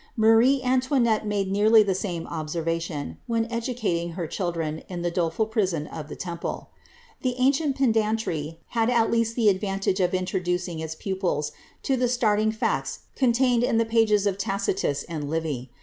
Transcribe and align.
Marie 0.17 0.63
Antoinette 0.63 1.27
made 1.27 1.51
nearly 1.51 1.83
the 1.83 1.93
same 1.93 2.25
observation, 2.25 3.19
when 3.27 3.45
educating 3.51 4.13
her 4.13 4.25
children 4.25 4.81
in 4.89 5.03
the 5.03 5.11
doleful 5.11 5.45
prison 5.45 5.87
o( 5.93 6.01
the 6.01 6.15
Temple. 6.15 6.71
The 7.21 7.35
ancient 7.37 7.75
pedantry 7.77 8.61
had 8.69 8.89
at 8.89 9.11
least 9.11 9.35
the 9.35 9.47
advantage 9.47 9.99
of 9.99 10.15
introducing 10.15 10.79
its 10.79 10.95
pupils 10.95 11.51
to 11.83 11.95
the 11.97 12.07
startling 12.09 12.51
facts 12.51 13.01
contained 13.15 13.63
in 13.63 13.77
the 13.77 13.85
pages 13.85 14.25
of 14.25 14.39
Tacitus 14.39 15.03
and 15.03 15.29
Livy. 15.29 15.69